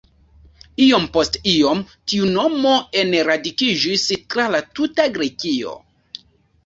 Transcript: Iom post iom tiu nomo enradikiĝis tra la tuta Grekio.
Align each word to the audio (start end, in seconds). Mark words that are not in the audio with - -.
Iom 0.85 1.03
post 1.17 1.37
iom 1.51 1.83
tiu 2.13 2.29
nomo 2.37 2.71
enradikiĝis 3.03 4.07
tra 4.35 4.49
la 4.57 4.63
tuta 4.81 5.07
Grekio. 5.19 5.77